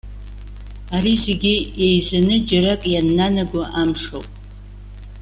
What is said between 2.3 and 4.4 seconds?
џьарак ианнанаго амш ауп.